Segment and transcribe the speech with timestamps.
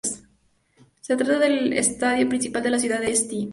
[1.01, 3.49] Se trata del estadio principal de la ciudad de St.